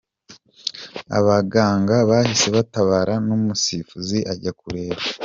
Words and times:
Abaganga 1.17 1.95
bahise 2.09 2.47
batabara 2.55 3.13
n'umusifuzi 3.27 4.17
ajya 4.31 4.51
kureba. 4.59 5.01